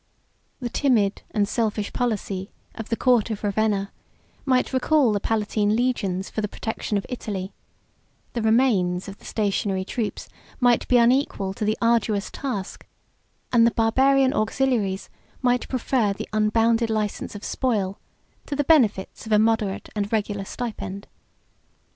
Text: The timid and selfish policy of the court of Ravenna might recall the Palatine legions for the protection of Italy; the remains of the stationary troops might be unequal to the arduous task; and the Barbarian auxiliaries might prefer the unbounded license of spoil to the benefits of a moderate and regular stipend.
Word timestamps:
The 0.59 0.69
timid 0.71 1.21
and 1.29 1.47
selfish 1.47 1.93
policy 1.93 2.51
of 2.73 2.89
the 2.89 2.95
court 2.95 3.29
of 3.29 3.43
Ravenna 3.43 3.91
might 4.45 4.73
recall 4.73 5.11
the 5.13 5.19
Palatine 5.19 5.75
legions 5.75 6.27
for 6.27 6.41
the 6.41 6.47
protection 6.47 6.97
of 6.97 7.05
Italy; 7.07 7.53
the 8.33 8.41
remains 8.41 9.07
of 9.07 9.19
the 9.19 9.25
stationary 9.25 9.85
troops 9.85 10.27
might 10.59 10.87
be 10.87 10.97
unequal 10.97 11.53
to 11.53 11.63
the 11.65 11.77
arduous 11.83 12.31
task; 12.31 12.87
and 13.53 13.67
the 13.67 13.69
Barbarian 13.69 14.33
auxiliaries 14.33 15.07
might 15.43 15.69
prefer 15.69 16.13
the 16.13 16.27
unbounded 16.33 16.89
license 16.89 17.35
of 17.35 17.43
spoil 17.43 17.99
to 18.47 18.55
the 18.55 18.63
benefits 18.63 19.27
of 19.27 19.31
a 19.31 19.37
moderate 19.37 19.87
and 19.95 20.11
regular 20.11 20.45
stipend. 20.45 21.05